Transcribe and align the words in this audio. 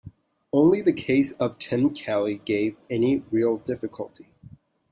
Only 0.51 0.81
the 0.81 0.93
case 0.93 1.31
of 1.33 1.59
Tim 1.59 1.91
Kelly 1.93 2.41
gave 2.43 2.79
any 2.89 3.17
real 3.29 3.57
difficulty. 3.57 4.29